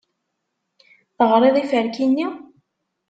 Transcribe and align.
Teɣriḍ 1.17 1.55
iferki-nni? 1.57 2.27